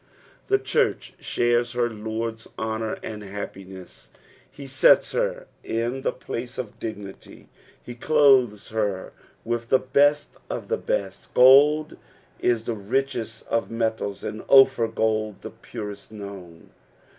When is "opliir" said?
14.47-14.95